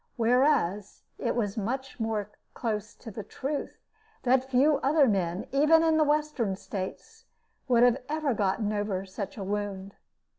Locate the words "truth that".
3.23-4.49